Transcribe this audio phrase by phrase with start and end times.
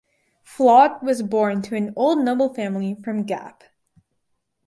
[0.41, 3.63] Flotte was born to an old noble family from Gap.